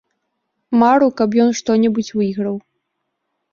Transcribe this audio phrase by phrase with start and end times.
[0.83, 2.55] Мару, каб ён што-небудзь выйграў.